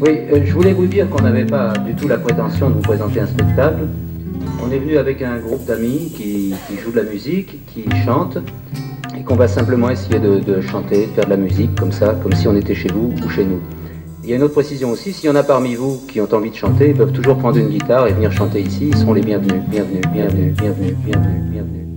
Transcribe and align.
Oui, 0.00 0.10
euh, 0.32 0.40
je 0.44 0.52
voulais 0.52 0.72
vous 0.72 0.86
dire 0.86 1.10
qu'on 1.10 1.22
n'avait 1.22 1.44
pas 1.44 1.72
du 1.72 1.94
tout 1.94 2.06
la 2.06 2.18
prétention 2.18 2.70
de 2.70 2.74
vous 2.74 2.82
présenter 2.82 3.18
un 3.18 3.26
spectacle. 3.26 3.88
On 4.64 4.70
est 4.70 4.78
venu 4.78 4.96
avec 4.96 5.22
un 5.22 5.38
groupe 5.38 5.64
d'amis 5.64 6.12
qui, 6.14 6.54
qui 6.68 6.76
joue 6.76 6.92
de 6.92 6.96
la 6.96 7.02
musique, 7.02 7.66
qui 7.66 7.84
chante, 8.04 8.38
et 9.18 9.24
qu'on 9.24 9.34
va 9.34 9.48
simplement 9.48 9.90
essayer 9.90 10.20
de, 10.20 10.60
chanter, 10.60 11.06
de 11.06 11.12
faire 11.12 11.24
de 11.24 11.30
la 11.30 11.36
musique 11.36 11.74
comme 11.74 11.90
ça, 11.90 12.16
comme 12.22 12.32
si 12.32 12.46
on 12.46 12.54
était 12.54 12.76
chez 12.76 12.88
vous 12.92 13.12
ou 13.24 13.28
chez 13.28 13.44
nous. 13.44 13.60
Il 14.22 14.30
y 14.30 14.32
a 14.34 14.36
une 14.36 14.42
autre 14.42 14.54
précision 14.54 14.90
aussi, 14.90 15.12
s'il 15.12 15.30
y 15.30 15.32
en 15.32 15.36
a 15.36 15.42
parmi 15.42 15.74
vous 15.74 16.00
qui 16.06 16.20
ont 16.20 16.32
envie 16.32 16.50
de 16.50 16.56
chanter, 16.56 16.90
ils 16.90 16.96
peuvent 16.96 17.12
toujours 17.12 17.36
prendre 17.36 17.56
une 17.56 17.68
guitare 17.68 18.06
et 18.06 18.12
venir 18.12 18.30
chanter 18.30 18.60
ici, 18.60 18.90
ils 18.90 18.96
seront 18.96 19.14
les 19.14 19.22
bienvenus, 19.22 19.62
bienvenus, 19.68 20.02
bienvenus, 20.12 20.54
bienvenus, 20.54 20.94
bienvenus. 21.04 21.42
bienvenus. 21.50 21.87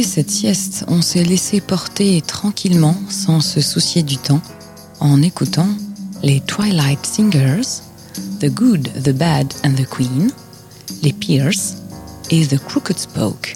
cette 0.00 0.30
sieste, 0.30 0.86
on 0.88 1.02
s'est 1.02 1.22
laissé 1.22 1.60
porter 1.60 2.22
tranquillement, 2.22 2.96
sans 3.10 3.42
se 3.42 3.60
soucier 3.60 4.02
du 4.02 4.16
temps, 4.16 4.40
en 5.00 5.20
écoutant 5.20 5.68
les 6.22 6.40
Twilight 6.40 7.04
Singers, 7.04 7.82
The 8.40 8.46
Good, 8.46 8.88
The 9.04 9.10
Bad 9.10 9.52
and 9.64 9.74
The 9.74 9.86
Queen, 9.86 10.30
les 11.02 11.12
Pierce 11.12 11.74
et 12.30 12.46
The 12.46 12.58
Crooked 12.58 12.98
Spoke. 12.98 13.54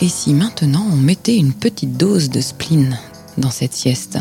Et 0.00 0.08
si 0.08 0.34
maintenant 0.34 0.86
on 0.90 0.96
mettait 0.96 1.36
une 1.36 1.52
petite 1.52 1.96
dose 1.96 2.28
de 2.28 2.40
spleen 2.40 2.98
dans 3.38 3.52
cette 3.52 3.74
sieste? 3.74 4.18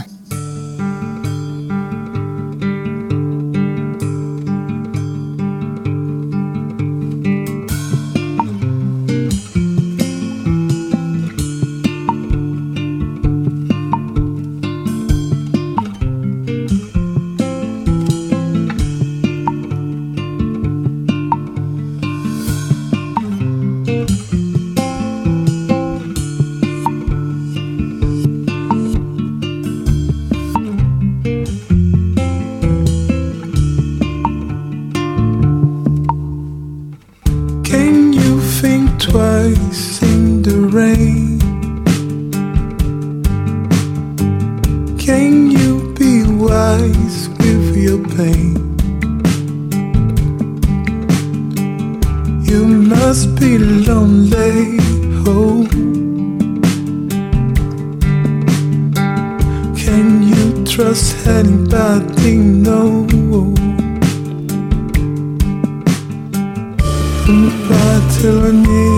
till 68.10 68.40
I 68.40 68.52
need 68.52 68.89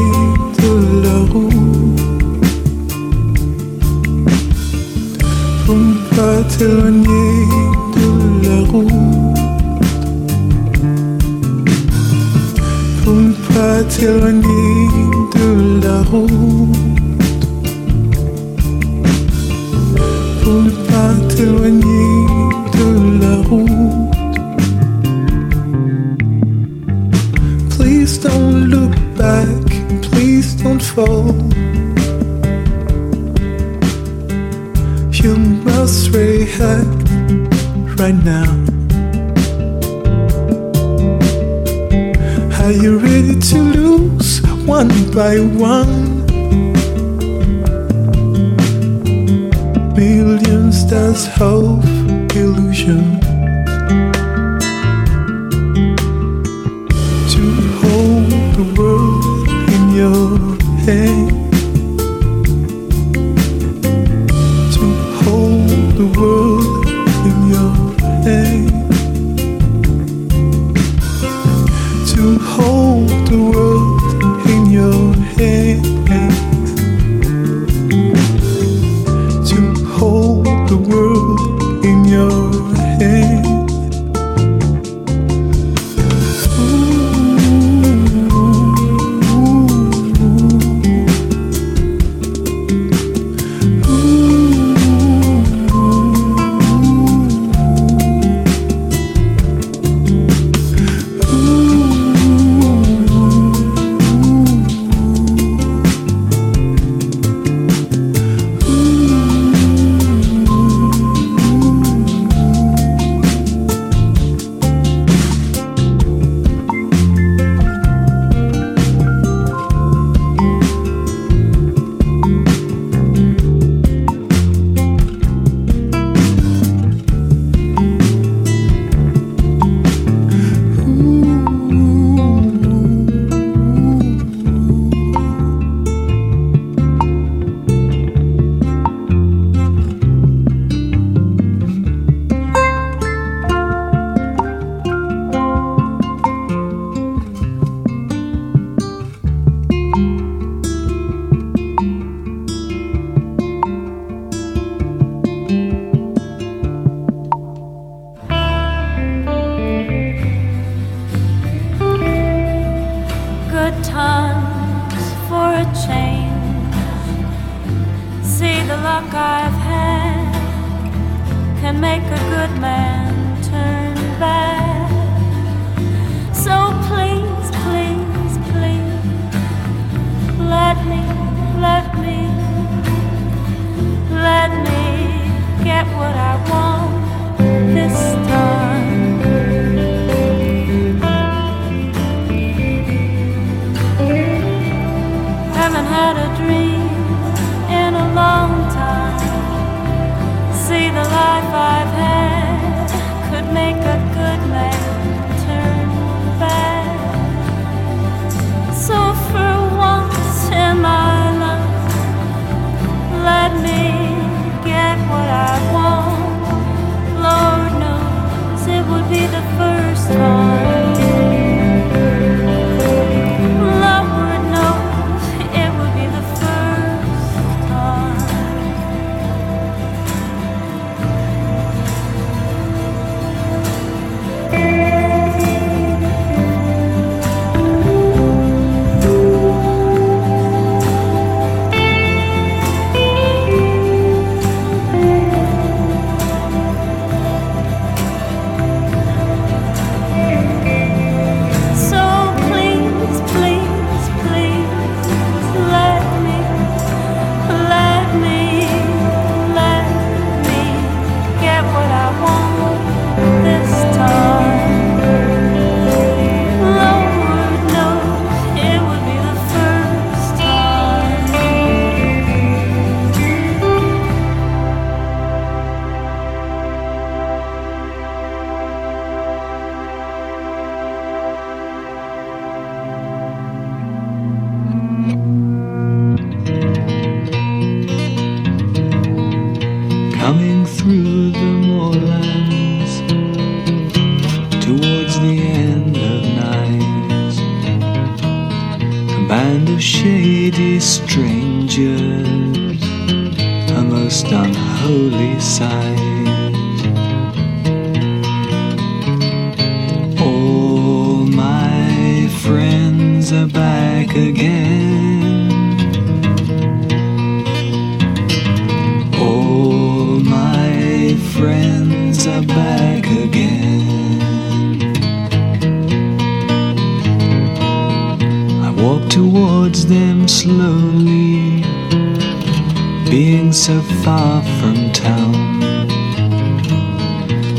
far 334.03 334.41
from 334.59 334.91
town. 334.91 335.59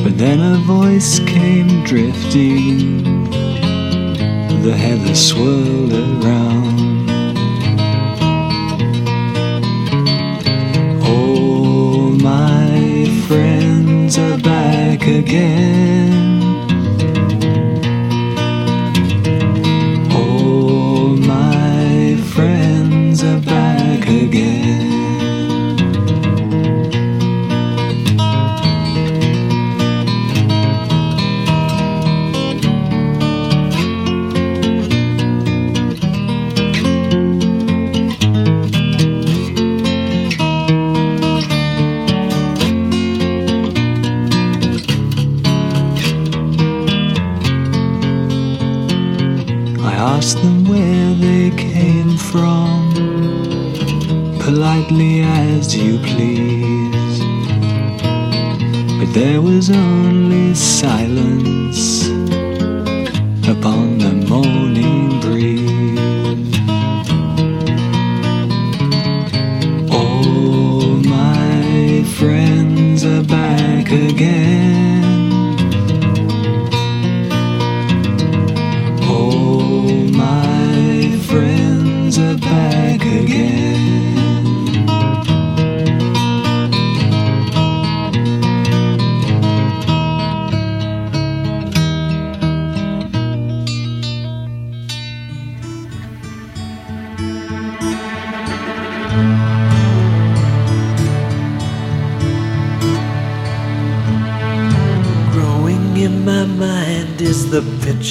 But 0.03 0.19
then 0.19 0.41
a 0.41 0.57
voice 0.59 1.21
came 1.21 1.85
drifting, 1.85 3.05
the 4.63 4.77
heather 4.77 5.15
swirled 5.15 5.93
around. 5.93 7.11
All 11.05 12.11
my 12.11 13.07
friends 13.29 14.19
are 14.19 14.39
back 14.39 15.07
again. 15.07 15.82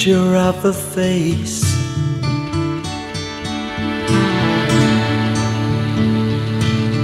Picture 0.02 0.34
of 0.34 0.64
a 0.64 0.72
face. 0.72 1.62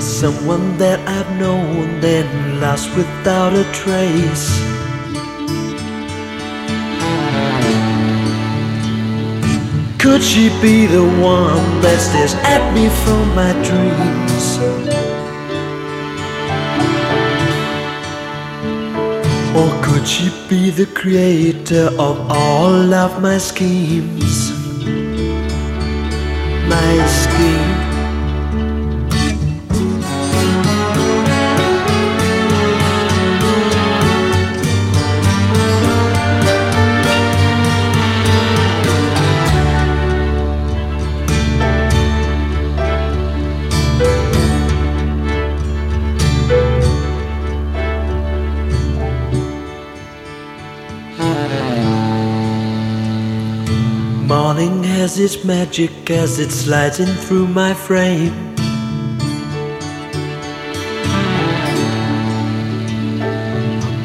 Someone 0.00 0.76
that 0.78 0.98
I've 1.06 1.30
known 1.38 2.00
then 2.00 2.60
lost 2.60 2.88
without 2.96 3.52
a 3.52 3.62
trace. 3.72 4.48
Could 10.00 10.22
she 10.22 10.48
be 10.60 10.86
the 10.86 11.06
one 11.22 11.80
that 11.82 12.00
stares 12.00 12.34
at 12.54 12.74
me 12.74 12.88
from 13.04 13.24
my 13.36 13.52
dreams? 13.68 14.37
Or 19.58 19.70
could 19.82 20.06
she 20.06 20.30
be 20.48 20.70
the 20.70 20.86
creator 20.86 21.88
of 21.98 22.16
all 22.30 22.94
of 22.94 23.20
my 23.20 23.38
schemes? 23.38 24.52
My 26.68 27.06
scheme. 27.06 27.27
Its 55.20 55.44
magic 55.44 56.10
as 56.10 56.38
it 56.38 56.52
slides 56.52 57.00
in 57.00 57.08
through 57.08 57.48
my 57.48 57.74
frame. 57.74 58.32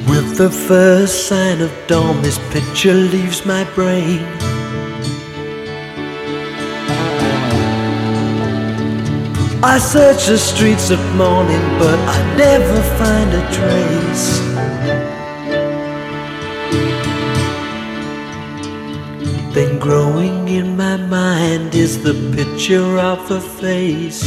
With 0.09 0.37
the 0.37 0.49
first 0.49 1.27
sign 1.27 1.61
of 1.61 1.71
dawn, 1.85 2.19
this 2.23 2.39
picture 2.51 2.95
leaves 2.95 3.45
my 3.45 3.63
brain. 3.75 4.25
I 9.61 9.77
search 9.77 10.25
the 10.25 10.39
streets 10.39 10.89
of 10.89 10.99
morning, 11.15 11.61
but 11.77 11.99
I 11.99 12.35
never 12.37 12.81
find 12.97 13.31
a 13.33 13.43
trace. 13.53 14.52
Growing 19.83 20.47
in 20.47 20.77
my 20.77 20.95
mind 20.95 21.75
is 21.75 22.01
the 22.03 22.13
picture 22.33 22.97
of 22.99 23.19
a 23.29 23.41
face. 23.41 24.23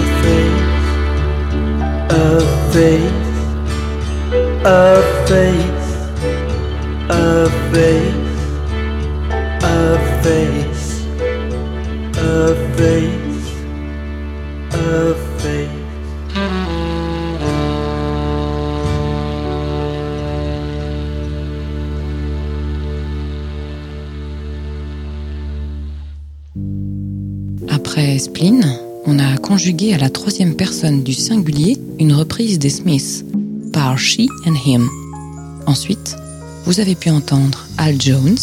A 0.00 0.04
face, 0.22 0.88
a 2.10 2.40
face, 2.72 3.30
a 4.64 5.02
face, 5.28 5.88
a 7.10 7.48
face, 7.70 8.38
a 9.62 9.76
face, 10.24 10.63
On 29.06 29.18
a 29.18 29.36
conjugué 29.36 29.94
à 29.94 29.98
la 29.98 30.10
troisième 30.10 30.56
personne 30.56 31.02
du 31.04 31.12
singulier 31.12 31.78
une 32.00 32.12
reprise 32.12 32.58
des 32.58 32.68
Smiths 32.68 33.24
par 33.72 33.98
she 33.98 34.26
and 34.46 34.56
him. 34.66 34.88
Ensuite, 35.66 36.16
vous 36.64 36.80
avez 36.80 36.94
pu 36.94 37.10
entendre 37.10 37.66
Al 37.78 38.00
Jones 38.00 38.38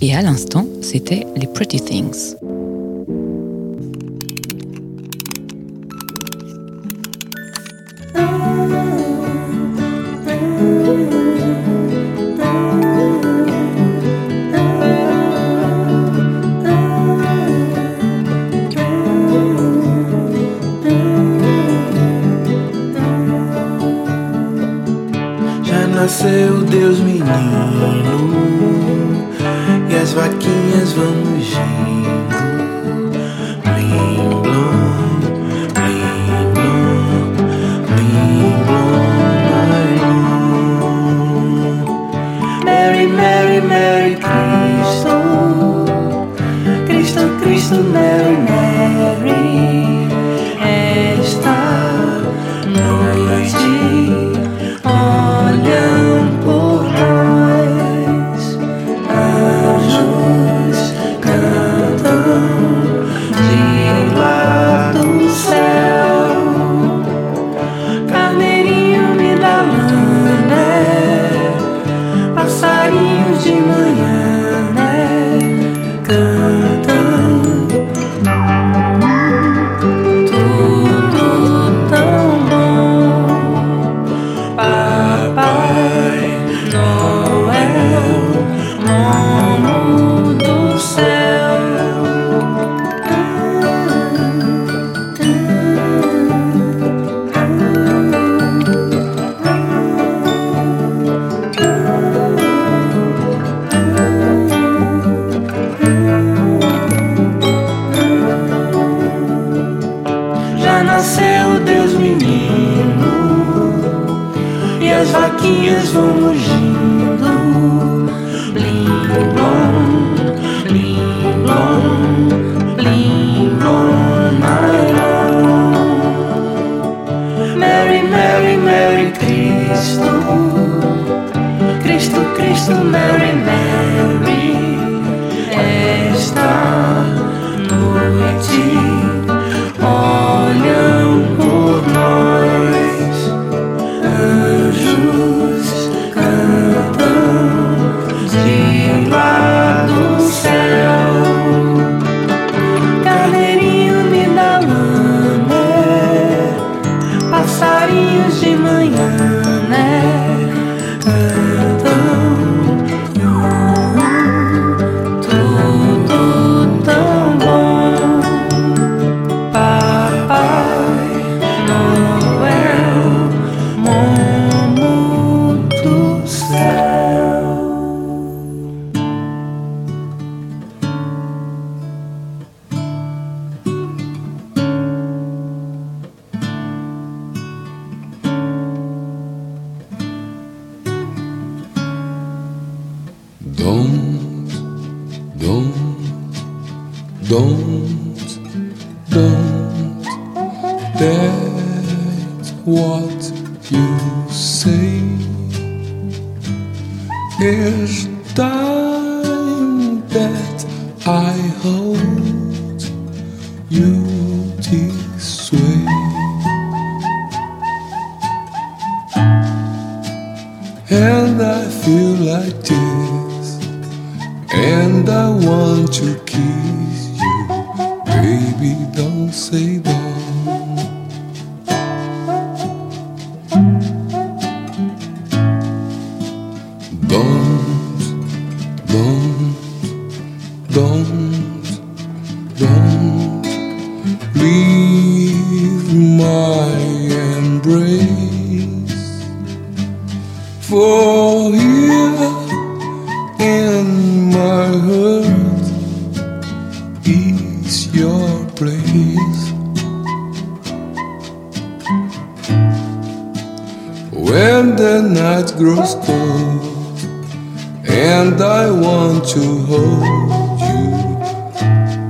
et 0.00 0.14
à 0.14 0.22
l'instant, 0.22 0.66
c'était 0.80 1.26
les 1.36 1.46
Pretty 1.46 1.80
Things. 1.80 2.34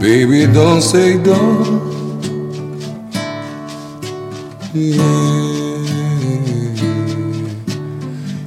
Baby, 0.07 0.47
don't 0.53 0.81
say 0.83 1.21
don't. 1.21 1.83
Yeah. 4.73 5.03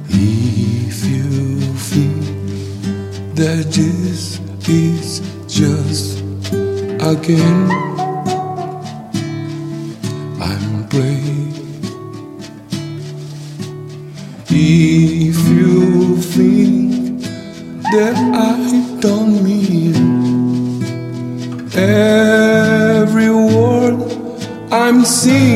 If 0.08 1.04
you 1.04 1.74
feel 1.76 3.34
that 3.34 3.64
this 3.76 4.40
is 4.70 5.20
just 5.46 6.20
a 7.02 7.14
game. 7.20 7.89
see 25.20 25.49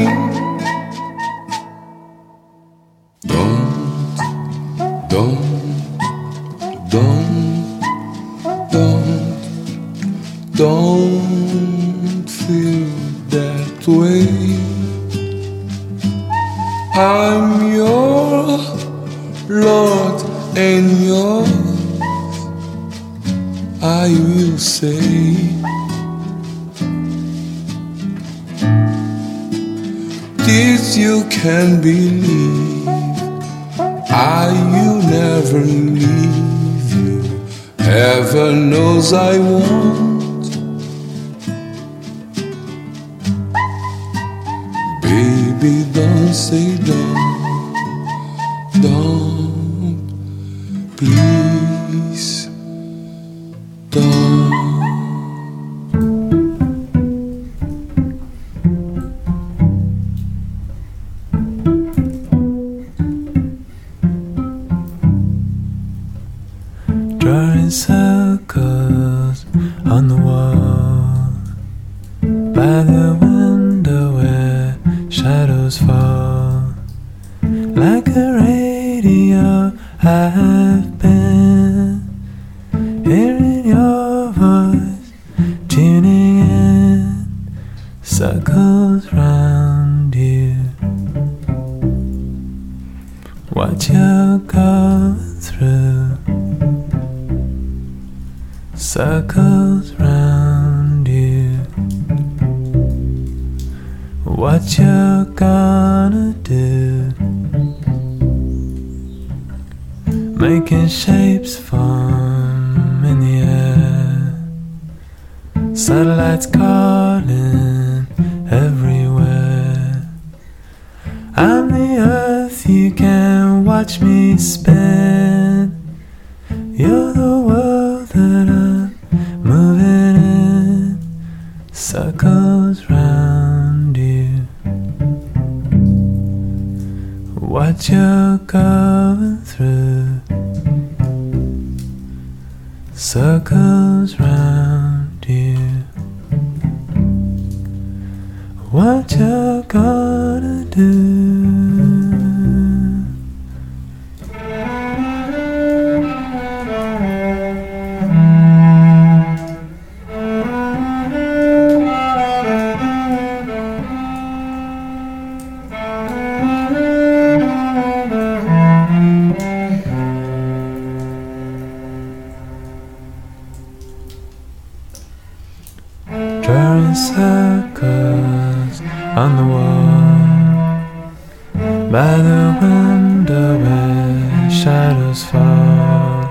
By 181.94 182.16
the 182.16 182.58
window 182.60 183.56
where 183.56 184.50
shadows 184.50 185.22
fall. 185.22 186.28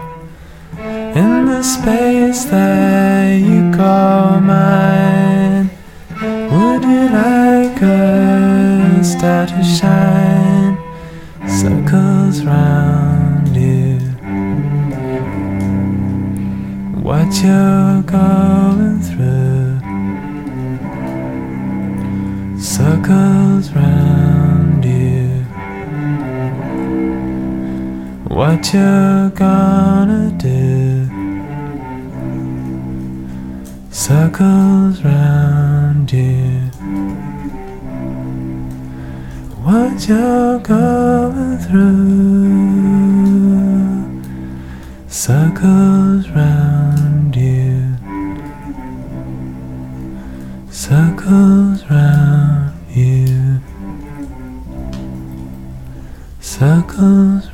In 1.15 1.45
the 1.45 1.63
space 1.63 2.43
that 2.51 3.39
you 3.39 3.71
call 3.71 4.41
mine 4.41 5.69
Would 6.51 6.83
you 6.83 7.07
like 7.07 7.81
a 7.81 9.01
star 9.05 9.45
to 9.47 9.63
shine? 9.63 10.75
Circles 11.47 12.43
round 12.43 13.55
you. 13.55 13.99
What 17.07 17.31
you're 17.41 18.01
going 18.03 18.99
through. 18.99 19.79
Circles 22.59 23.52
what 28.33 28.73
you 28.73 29.29
gonna 29.35 30.31
do. 30.39 31.07
Circles 33.91 35.03
round 35.03 36.11
you. 36.11 36.61
What 39.61 40.07
you're 40.07 40.57
going 40.59 41.57
through. 41.59 43.03
Circles 45.07 46.27
round 46.29 47.35
you. 47.35 47.97
Circles 50.71 51.83
round 51.87 52.73
you. 52.89 53.59
Circles 56.39 57.52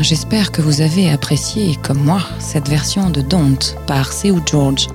J'espère 0.00 0.52
que 0.52 0.62
vous 0.62 0.80
avez 0.80 1.10
apprécié, 1.10 1.76
comme 1.82 2.04
moi, 2.04 2.22
cette 2.38 2.68
version 2.68 3.10
de 3.10 3.20
Don't 3.20 3.76
par 3.86 4.12
Seu 4.12 4.36
George, 4.46 4.86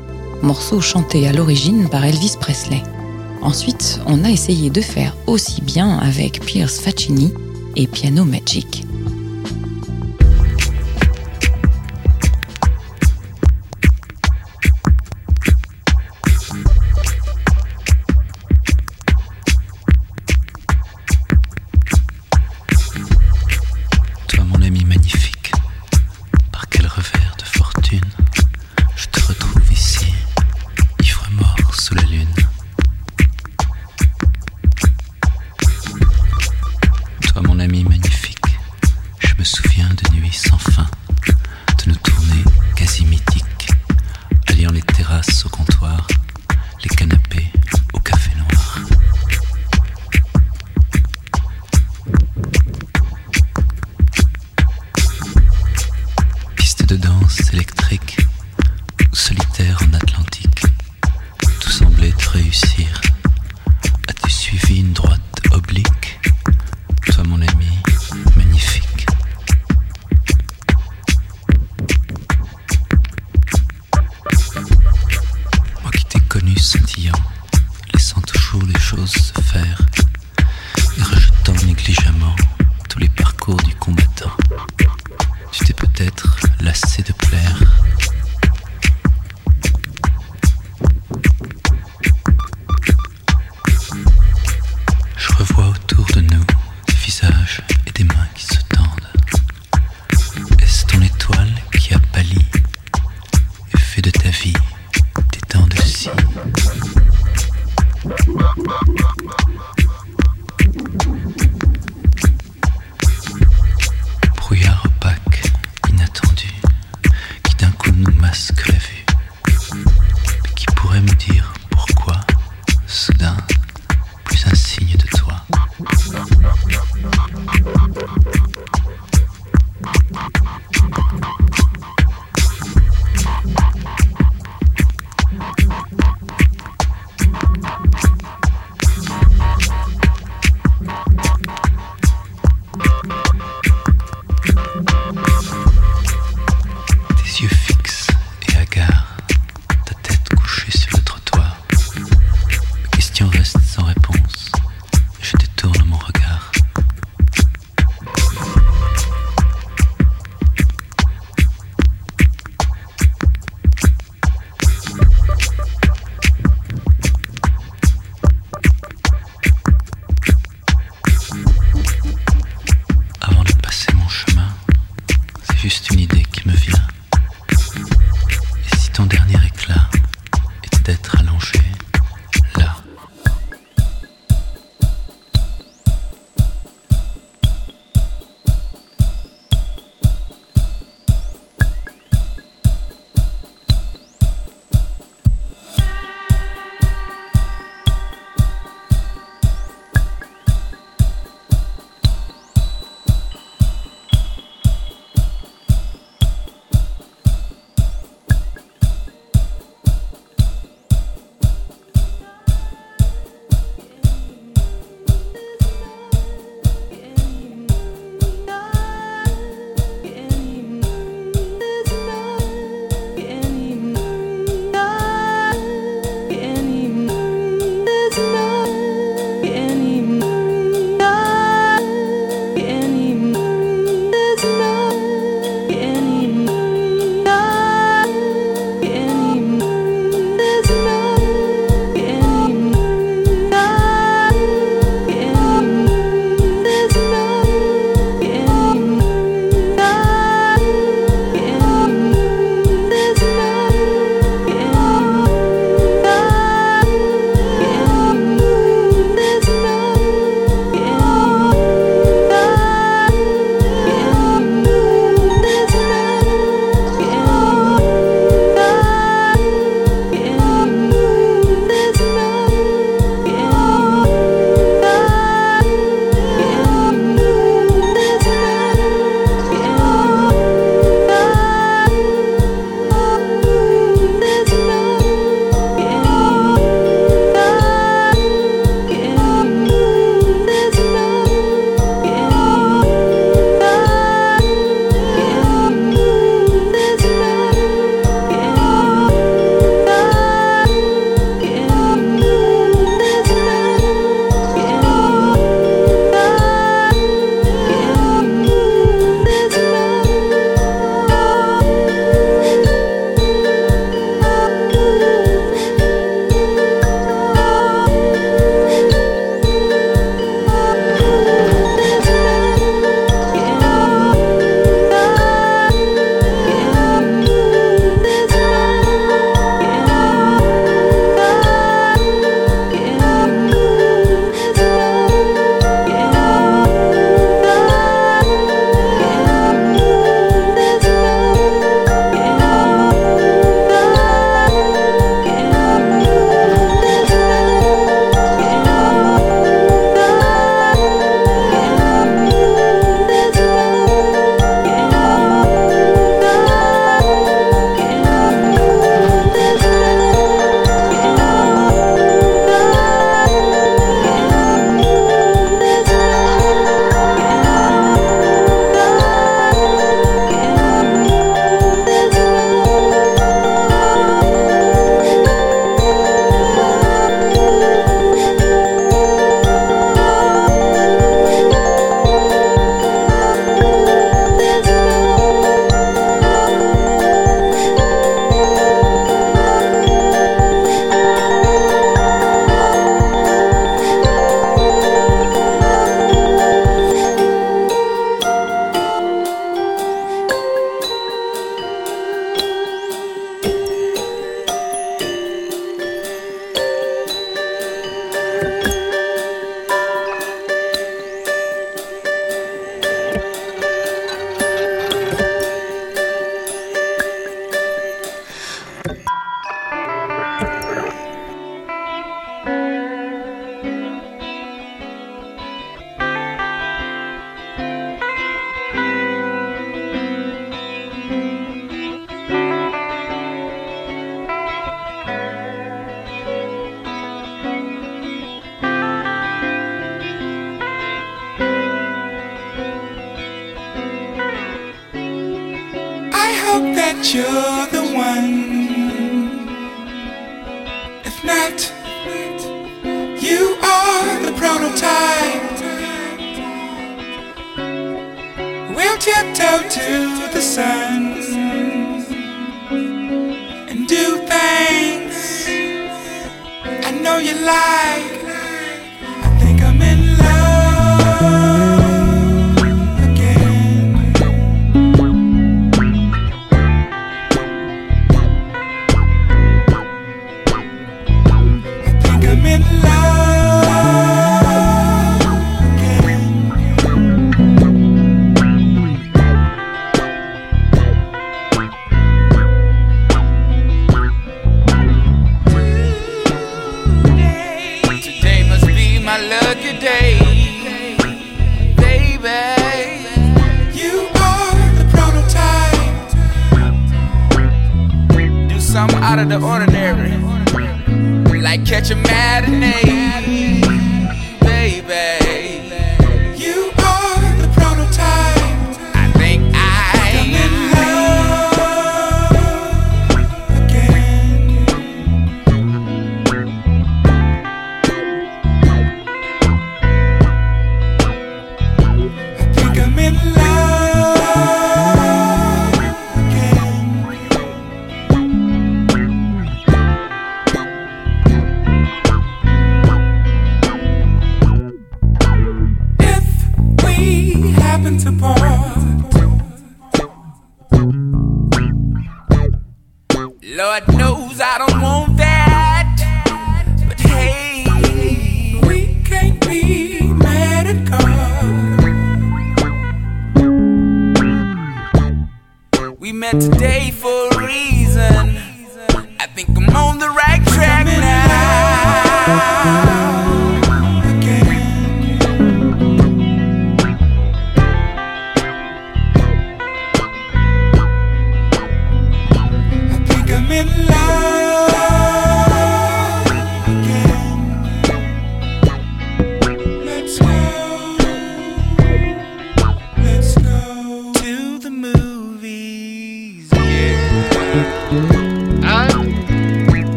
morceau 0.41 0.79
chanté 0.79 1.27
à 1.27 1.33
l'origine 1.33 1.89
par 1.89 2.05
Elvis 2.05 2.37
Presley. 2.39 2.81
Ensuite, 3.41 3.99
on 4.05 4.23
a 4.23 4.29
essayé 4.29 4.69
de 4.69 4.79
faire 4.79 5.13
aussi 5.27 5.61
bien 5.61 5.97
avec 5.99 6.39
Pierce 6.45 6.79
Faccini 6.79 7.33
et 7.75 7.85
Piano 7.85 8.23
Magic. 8.23 8.84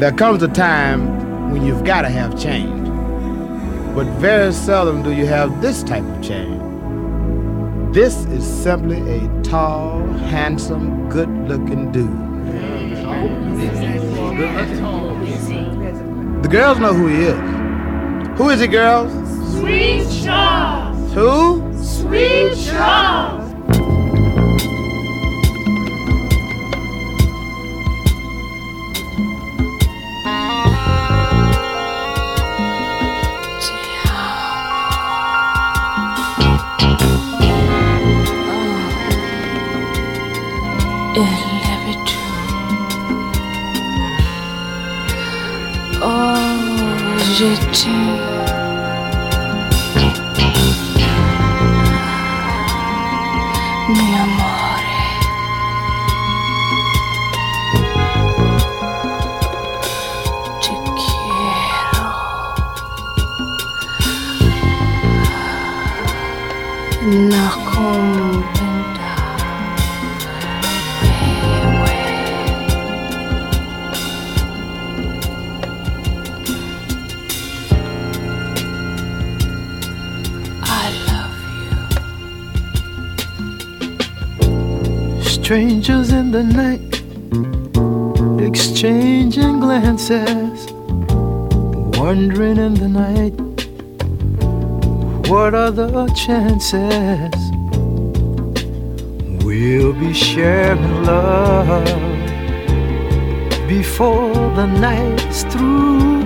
There 0.00 0.12
comes 0.12 0.42
a 0.42 0.48
time 0.48 1.52
when 1.52 1.62
you've 1.62 1.84
got 1.84 2.02
to 2.02 2.08
have 2.08 2.40
change, 2.40 2.88
but 3.94 4.06
very 4.18 4.50
seldom 4.50 5.02
do 5.02 5.12
you 5.12 5.26
have 5.26 5.60
this 5.60 5.82
type 5.82 6.02
of 6.02 6.22
change. 6.22 6.58
This 7.94 8.24
is 8.24 8.42
simply 8.42 8.96
a 9.10 9.42
tall, 9.42 10.02
handsome, 10.06 11.06
good 11.10 11.28
looking 11.46 11.92
dude. 11.92 12.08
The 16.42 16.48
girls 16.48 16.78
know 16.78 16.94
who 16.94 17.06
he 17.08 17.24
is. 17.24 18.38
Who 18.38 18.48
is 18.48 18.60
he, 18.62 18.68
girls? 18.68 19.12
Sweet 19.52 20.24
Charles. 20.24 21.12
Who? 21.12 21.74
Sweet 21.84 22.56
Charles. 22.56 23.39
J'étais. 47.40 48.19
Strangers 85.50 86.12
in 86.12 86.30
the 86.30 86.44
night, 86.44 87.02
exchanging 88.40 89.58
glances, 89.58 90.70
wondering 91.98 92.56
in 92.56 92.74
the 92.74 92.88
night, 92.88 93.34
what 95.28 95.52
are 95.52 95.72
the 95.72 96.06
chances 96.14 97.34
we'll 99.44 99.92
be 99.94 100.12
sharing 100.14 101.02
love 101.02 101.84
before 103.66 104.32
the 104.54 104.66
night's 104.66 105.42
through? 105.52 106.22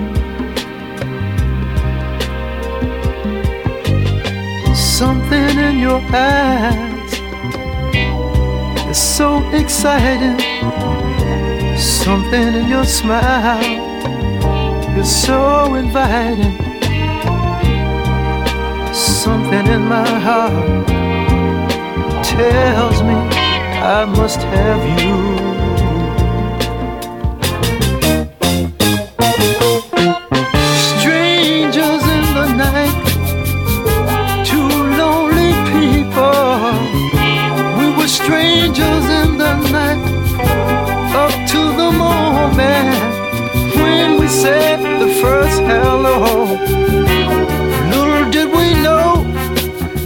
Something 4.75 5.57
in 5.57 5.79
your 5.79 5.99
eyes 6.13 6.94
so 9.05 9.47
exciting. 9.51 10.39
Something 11.77 12.53
in 12.55 12.67
your 12.67 12.85
smile 12.85 13.61
is 14.97 15.09
so 15.25 15.75
inviting. 15.75 16.57
Something 18.93 19.67
in 19.67 19.83
my 19.87 20.07
heart 20.27 20.87
tells 22.23 23.03
me 23.03 23.13
I 23.13 24.05
must 24.05 24.41
have 24.41 25.01
you. 25.01 25.44
Little 47.91 48.29
did 48.31 48.47
we 48.47 48.73
know 48.81 49.23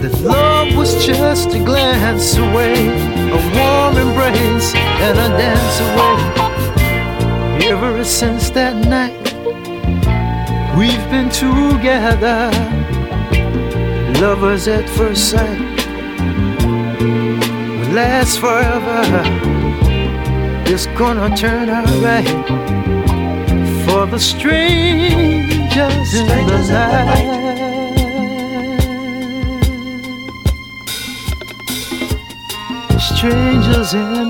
that 0.01 0.13
love 0.21 0.75
was 0.75 1.05
just 1.05 1.53
a 1.53 1.59
glance 1.59 2.37
away, 2.37 2.87
a 3.31 3.39
warm 3.55 3.97
embrace 3.97 4.73
and 4.75 5.17
a 5.17 5.29
dance 5.37 5.79
away. 5.87 6.17
Ever 7.69 8.03
since 8.03 8.49
that 8.51 8.75
night, 8.75 9.17
we've 10.77 11.09
been 11.09 11.29
together, 11.29 12.51
lovers 14.19 14.67
at 14.67 14.89
first 14.89 15.29
sight 15.31 15.59
will 16.99 17.95
last 17.95 18.39
forever. 18.39 19.01
It's 20.71 20.87
gonna 20.97 21.35
turn 21.35 21.69
out 21.69 21.89
right 22.03 22.68
for 23.99 24.05
the 24.05 24.17
strangers 24.17 26.13
in 26.13 26.27
the 26.27 26.59
night. 26.71 27.39
Strangers 32.97 33.93
in 33.93 34.13
the 34.13 34.23
night. 34.23 34.28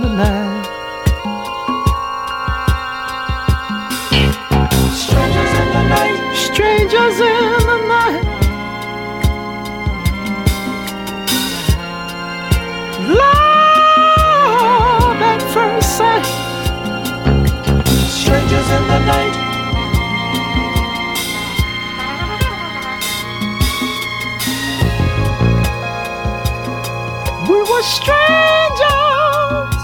Strangers. 27.90 29.76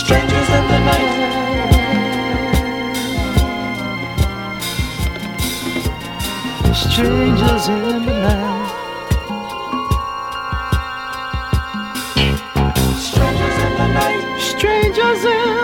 Strangers 0.00 0.48
in 0.56 0.64
the 0.72 0.78
night. 0.88 1.12
Strangers 6.74 7.68
in 7.68 7.82
the 8.06 8.14
night. 8.26 8.66
Strangers 12.98 13.56
in 13.66 13.72
the 13.78 13.88
night. 13.98 14.24
Strangers 14.40 15.24
in 15.24 15.55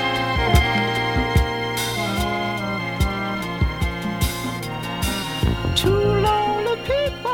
Two 5.76 5.90
lonely 5.90 6.78
people. 6.86 7.32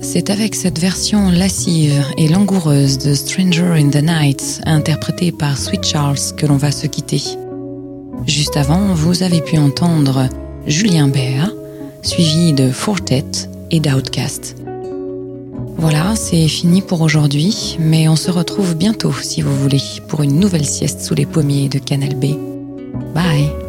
C'est 0.00 0.28
avec 0.30 0.56
cette 0.56 0.80
version 0.80 1.30
lascive 1.30 2.04
et 2.18 2.26
langoureuse 2.26 2.98
de 2.98 3.14
Stranger 3.14 3.74
in 3.76 3.90
the 3.90 4.02
Night, 4.02 4.60
interprétée 4.66 5.30
par 5.30 5.56
Sweet 5.56 5.84
Charles, 5.84 6.18
que 6.36 6.46
l'on 6.46 6.56
va 6.56 6.72
se 6.72 6.88
quitter. 6.88 7.22
Juste 8.26 8.56
avant, 8.56 8.92
vous 8.94 9.22
avez 9.22 9.40
pu 9.40 9.56
entendre 9.56 10.28
Julien 10.66 11.06
Bert, 11.06 11.52
suivi 12.02 12.52
de 12.52 12.72
Fortet 12.72 13.53
d'Outcast. 13.80 14.56
Voilà, 15.76 16.14
c'est 16.16 16.48
fini 16.48 16.82
pour 16.82 17.00
aujourd'hui, 17.02 17.76
mais 17.78 18.08
on 18.08 18.16
se 18.16 18.30
retrouve 18.30 18.74
bientôt, 18.74 19.12
si 19.12 19.42
vous 19.42 19.54
voulez, 19.56 19.82
pour 20.08 20.22
une 20.22 20.38
nouvelle 20.38 20.66
sieste 20.66 21.00
sous 21.00 21.14
les 21.14 21.26
pommiers 21.26 21.68
de 21.68 21.78
Canal 21.78 22.14
B. 22.14 22.36
Bye 23.14 23.63